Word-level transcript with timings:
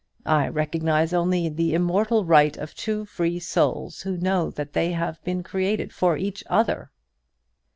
I 0.25 0.47
recognize 0.47 1.13
only 1.13 1.47
the 1.47 1.75
immortal 1.75 2.25
right 2.25 2.57
of 2.57 2.73
two 2.73 3.05
free 3.05 3.37
souls, 3.37 4.01
who 4.01 4.17
know 4.17 4.49
that 4.49 4.73
they 4.73 4.93
have 4.93 5.23
been 5.23 5.43
created 5.43 5.93
for 5.93 6.17
each 6.17 6.43
other." 6.49 6.89